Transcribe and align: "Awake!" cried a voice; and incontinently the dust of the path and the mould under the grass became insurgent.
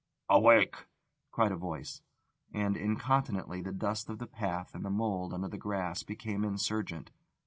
"Awake!" 0.31 0.87
cried 1.31 1.51
a 1.51 1.55
voice; 1.55 2.01
and 2.51 2.75
incontinently 2.75 3.61
the 3.61 3.71
dust 3.71 4.09
of 4.09 4.17
the 4.17 4.25
path 4.25 4.73
and 4.73 4.83
the 4.83 4.89
mould 4.89 5.31
under 5.31 5.47
the 5.47 5.59
grass 5.59 6.01
became 6.01 6.43
insurgent. 6.43 7.11